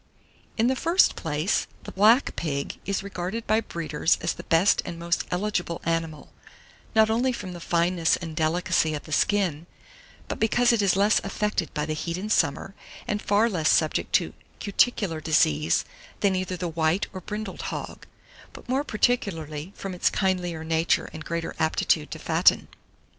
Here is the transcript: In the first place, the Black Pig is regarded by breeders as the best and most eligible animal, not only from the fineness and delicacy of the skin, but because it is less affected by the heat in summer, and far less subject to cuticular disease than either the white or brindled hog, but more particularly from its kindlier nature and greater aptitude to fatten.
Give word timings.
In 0.57 0.65
the 0.65 0.75
first 0.75 1.15
place, 1.15 1.67
the 1.83 1.91
Black 1.91 2.35
Pig 2.35 2.79
is 2.87 3.03
regarded 3.03 3.45
by 3.45 3.61
breeders 3.61 4.17
as 4.19 4.33
the 4.33 4.41
best 4.45 4.81
and 4.83 4.97
most 4.97 5.25
eligible 5.29 5.79
animal, 5.85 6.33
not 6.95 7.11
only 7.11 7.31
from 7.31 7.53
the 7.53 7.59
fineness 7.59 8.15
and 8.17 8.35
delicacy 8.35 8.95
of 8.95 9.03
the 9.03 9.11
skin, 9.11 9.67
but 10.27 10.39
because 10.39 10.73
it 10.73 10.81
is 10.81 10.95
less 10.95 11.21
affected 11.23 11.71
by 11.75 11.85
the 11.85 11.93
heat 11.93 12.17
in 12.17 12.31
summer, 12.31 12.73
and 13.07 13.21
far 13.21 13.47
less 13.47 13.69
subject 13.71 14.11
to 14.13 14.33
cuticular 14.59 15.21
disease 15.21 15.85
than 16.21 16.35
either 16.35 16.57
the 16.57 16.67
white 16.67 17.05
or 17.13 17.21
brindled 17.21 17.61
hog, 17.69 18.07
but 18.53 18.67
more 18.67 18.83
particularly 18.83 19.71
from 19.75 19.93
its 19.93 20.09
kindlier 20.09 20.63
nature 20.63 21.11
and 21.13 21.25
greater 21.25 21.53
aptitude 21.59 22.09
to 22.09 22.17
fatten. 22.17 22.69